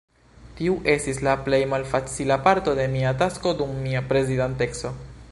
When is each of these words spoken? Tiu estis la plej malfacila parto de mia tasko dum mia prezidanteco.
Tiu 0.59 0.77
estis 0.93 1.19
la 1.27 1.33
plej 1.49 1.59
malfacila 1.73 2.37
parto 2.47 2.73
de 2.79 2.87
mia 2.93 3.11
tasko 3.19 3.53
dum 3.61 3.77
mia 3.83 4.01
prezidanteco. 4.15 4.93